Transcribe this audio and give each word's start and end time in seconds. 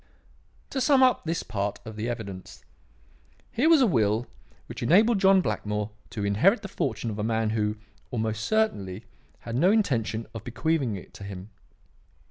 "To 0.71 0.81
sum 0.81 1.03
up 1.03 1.25
this 1.25 1.43
part 1.43 1.79
of 1.85 1.95
the 1.95 2.09
evidence. 2.09 2.65
Here 3.51 3.69
was 3.69 3.83
a 3.83 3.85
will 3.85 4.25
which 4.65 4.81
enabled 4.81 5.19
John 5.19 5.41
Blackmore 5.41 5.91
to 6.09 6.25
inherit 6.25 6.63
the 6.63 6.67
fortune 6.67 7.11
of 7.11 7.19
a 7.19 7.23
man 7.23 7.51
who, 7.51 7.77
almost 8.09 8.43
certainly, 8.43 9.05
had 9.41 9.55
no 9.55 9.69
intention 9.71 10.25
of 10.33 10.43
bequeathing 10.43 10.95
it 10.95 11.13
to 11.13 11.23
him. 11.23 11.51